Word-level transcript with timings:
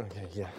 Okay, 0.00 0.28
yeah. 0.32 0.50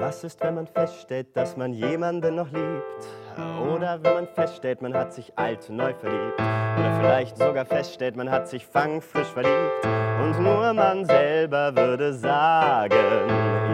Was 0.00 0.22
ist, 0.22 0.40
wenn 0.44 0.54
man 0.54 0.68
feststellt, 0.68 1.36
dass 1.36 1.56
man 1.56 1.72
jemanden 1.72 2.36
noch 2.36 2.52
liebt? 2.52 3.08
Oder 3.68 3.98
wenn 4.00 4.14
man 4.14 4.28
feststellt, 4.28 4.80
man 4.80 4.94
hat 4.94 5.12
sich 5.12 5.36
alt 5.36 5.68
neu 5.70 5.92
verliebt? 5.92 6.34
Oder 6.38 6.98
vielleicht 7.00 7.36
sogar 7.36 7.64
feststellt, 7.66 8.14
man 8.14 8.30
hat 8.30 8.46
sich 8.46 8.64
fangfrisch 8.64 9.26
verliebt? 9.26 9.84
Und 10.22 10.40
nur 10.40 10.72
man 10.72 11.04
selber 11.04 11.74
würde 11.74 12.12
sagen, 12.12 12.94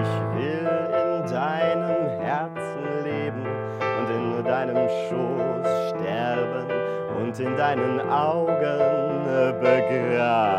ich 0.00 0.40
will 0.40 0.66
in 0.66 1.26
deinem 1.30 2.06
Herzen 2.22 3.04
leben 3.04 3.46
und 3.80 4.10
in 4.10 4.44
deinem 4.44 4.88
Schoß 4.88 5.90
sterben 5.90 6.66
und 7.20 7.38
in 7.38 7.54
deinen 7.54 8.00
Augen 8.00 9.04
begraben 9.60 10.53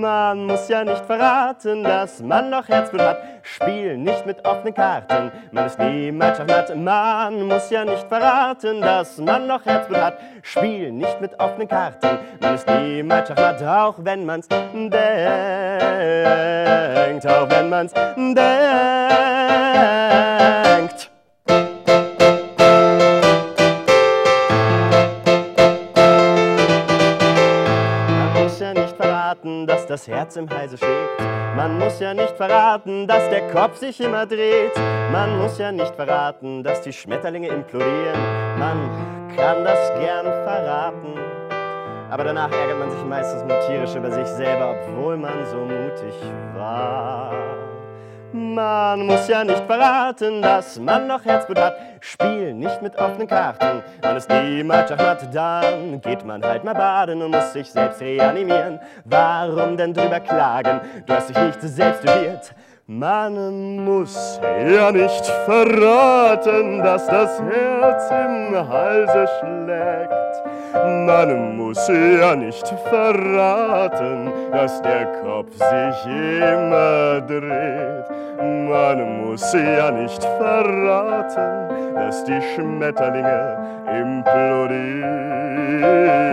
Man 0.00 0.46
muss 0.46 0.68
ja 0.68 0.84
nicht 0.84 1.04
verraten, 1.06 1.82
dass 1.82 2.20
man 2.20 2.50
noch 2.50 2.68
Herzblut 2.68 3.00
hat. 3.00 3.18
Spiel 3.42 3.96
nicht 3.96 4.24
mit 4.26 4.44
offenen 4.44 4.72
Karten, 4.72 5.32
man 5.50 5.66
ist 5.66 5.78
niemals 5.78 6.38
schachmatt. 6.38 6.76
Man 6.76 7.48
muss 7.48 7.68
ja 7.70 7.84
nicht 7.84 8.06
verraten, 8.06 8.80
dass 8.80 9.18
man 9.18 9.48
noch 9.48 9.66
Herzblut 9.66 9.98
hat. 10.00 10.18
Spiel 10.42 10.92
nicht 10.92 11.20
mit 11.20 11.38
offenen 11.40 11.66
Karten, 11.66 12.18
man 12.40 12.54
ist 12.54 12.68
niemals 12.68 13.28
schachmatt. 13.28 13.60
Auch 13.62 13.96
wenn 13.98 14.24
man's 14.24 14.46
denkt, 14.46 14.94
auch 17.26 17.50
wenn 17.50 17.68
man's 17.68 17.92
denkt. 17.92 18.38
Ja 28.74 28.82
nicht 28.82 28.96
verraten, 28.96 29.66
dass 29.66 29.86
das 29.86 30.06
Herz 30.06 30.36
im 30.36 30.48
Halse 30.50 30.76
schlägt. 30.76 31.20
Man 31.56 31.78
muss 31.78 31.98
ja 32.00 32.12
nicht 32.14 32.36
verraten, 32.36 33.06
dass 33.06 33.28
der 33.30 33.48
Kopf 33.50 33.76
sich 33.76 34.00
immer 34.00 34.26
dreht. 34.26 34.76
Man 35.10 35.38
muss 35.38 35.58
ja 35.58 35.72
nicht 35.72 35.94
verraten, 35.94 36.62
dass 36.62 36.82
die 36.82 36.92
Schmetterlinge 36.92 37.48
implodieren. 37.48 38.20
Man 38.58 38.90
kann 39.36 39.64
das 39.64 39.92
gern 39.98 40.26
verraten. 40.26 41.14
Aber 42.10 42.24
danach 42.24 42.50
ärgert 42.50 42.78
man 42.78 42.90
sich 42.90 43.04
meistens 43.04 43.42
nur 43.44 43.58
tierisch 43.66 43.94
über 43.94 44.10
sich 44.10 44.26
selber, 44.26 44.74
obwohl 44.76 45.16
man 45.16 45.44
so 45.46 45.58
mutig 45.58 46.14
war. 46.54 47.32
Man 48.58 49.06
muss 49.06 49.28
ja 49.28 49.44
nicht 49.44 49.64
verraten, 49.66 50.42
dass 50.42 50.80
man 50.80 51.06
noch 51.06 51.24
Herzblut 51.24 51.60
hat. 51.60 51.76
Spiel 52.00 52.52
nicht 52.54 52.82
mit 52.82 52.96
offenen 52.98 53.28
Karten, 53.28 53.84
man 54.02 54.16
ist 54.16 54.28
niemals 54.28 54.90
schachmatt. 54.90 55.32
Dann 55.32 56.00
geht 56.00 56.24
man 56.24 56.42
halt 56.42 56.64
mal 56.64 56.74
baden 56.74 57.22
und 57.22 57.30
muss 57.30 57.52
sich 57.52 57.70
selbst 57.70 58.00
reanimieren. 58.00 58.80
Warum 59.04 59.76
denn 59.76 59.94
drüber 59.94 60.18
klagen? 60.18 60.80
Du 61.06 61.14
hast 61.14 61.28
dich 61.28 61.38
nicht 61.38 61.62
selbst 61.62 62.02
duelliert. 62.02 62.52
Man 62.90 63.84
muss 63.84 64.40
ja 64.42 64.90
nicht 64.90 65.26
verraten, 65.44 66.78
dass 66.78 67.06
das 67.06 67.38
Herz 67.38 68.10
im 68.10 68.66
Halse 68.66 69.28
schlägt. 69.38 70.42
Man 71.04 71.58
muss 71.58 71.86
ja 71.86 72.34
nicht 72.34 72.66
verraten, 72.88 74.32
dass 74.52 74.80
der 74.80 75.04
Kopf 75.20 75.52
sich 75.52 76.06
immer 76.40 77.20
dreht. 77.20 78.08
Man 78.38 79.26
muss 79.26 79.52
ja 79.52 79.90
nicht 79.90 80.24
verraten, 80.24 81.94
dass 81.94 82.24
die 82.24 82.40
Schmetterlinge 82.54 83.84
implodieren. 84.00 86.27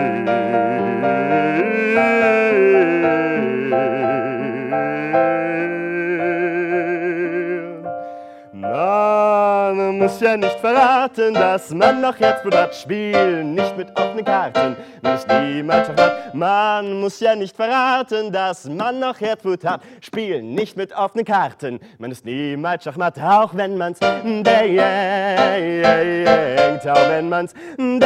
Muss 10.06 10.20
ja 10.20 10.38
nicht 10.38 10.60
verraten, 10.60 11.34
dass 11.34 11.72
man 11.72 12.00
noch 12.00 12.20
Herzblut 12.20 12.56
hat. 12.56 12.76
Spiel 12.76 13.44
nicht 13.44 13.76
mit 13.76 13.90
offenen 14.00 14.24
Karten, 14.24 14.78
man 15.02 15.16
ist 15.16 15.28
niemals 15.28 15.88
schachmatt. 15.88 16.36
Man 16.36 17.00
muss 17.00 17.20
ja 17.20 17.36
nicht 17.36 17.56
verraten, 17.56 18.32
dass 18.32 18.70
man 18.70 19.00
noch 19.00 19.20
Herzblut 19.20 19.66
hat. 19.66 19.82
Spiel 20.02 20.44
nicht 20.44 20.78
mit 20.78 20.96
offenen 20.96 21.26
Karten, 21.26 21.80
man 21.98 22.12
ist 22.12 22.24
niemals 22.24 22.84
schachmatt. 22.84 23.20
Auch 23.20 23.56
wenn 23.56 23.80
man's 23.80 23.98
denkt, 23.98 24.48
auch 26.88 27.10
wenn 27.10 27.28
man's 27.28 27.56
denkt. 27.76 28.06